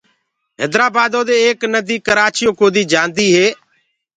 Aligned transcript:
هيدرآبآدو 0.61 1.21
دي 1.29 1.35
ايڪ 1.45 1.59
نديٚ 1.73 2.03
ڪرآچيو 2.07 2.49
ڪوديٚ 2.59 2.89
جآنٚديٚ 2.91 3.29
هي 3.37 3.47